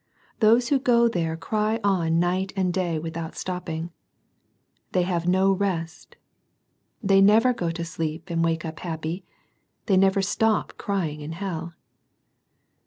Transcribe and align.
Those 0.39 0.69
who 0.69 0.79
go 0.79 1.07
there 1.07 1.37
cry 1.37 1.79
on 1.83 2.17
night 2.19 2.53
and 2.55 2.73
day 2.73 2.97
without 2.97 3.35
stop 3.35 3.67
ping. 3.67 3.91
They 4.93 5.03
have 5.03 5.27
no 5.27 5.51
rest. 5.51 6.15
They 7.03 7.21
never 7.21 7.53
go 7.53 7.69
to 7.69 7.85
sleep 7.85 8.31
and 8.31 8.43
wake 8.43 8.65
up 8.65 8.79
happy. 8.79 9.25
They 9.85 9.97
never 9.97 10.23
stop 10.23 10.75
crying 10.75 11.21
in 11.21 11.33
hell. 11.33 11.75